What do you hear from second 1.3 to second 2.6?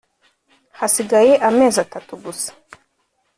amezi atatu gusa